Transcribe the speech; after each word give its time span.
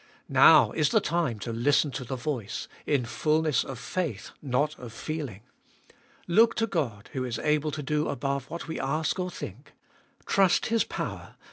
Now 0.29 0.71
is 0.71 0.89
the 0.89 0.99
time 0.99 1.37
to 1.41 1.53
listen 1.53 1.91
to 1.91 2.03
the 2.03 2.15
voice— 2.15 2.67
In 2.97 3.05
fulness 3.05 3.63
of 3.63 3.77
faith, 3.77 4.31
not 4.41 4.75
of 4.79 4.91
feeling! 4.91 5.41
Look 6.27 6.55
to 6.55 6.65
God, 6.65 7.11
who 7.13 7.23
is 7.23 7.37
able 7.37 7.69
to 7.69 7.83
do 7.83 8.09
above 8.09 8.49
what 8.49 8.67
we 8.67 8.79
ask 8.79 9.19
or 9.19 9.29
think. 9.29 9.73
Trust 10.25 10.65
His 10.65 10.83
power. 10.83 11.35